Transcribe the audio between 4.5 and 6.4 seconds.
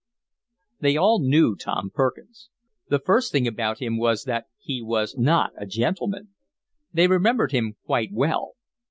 he was not a gentleman.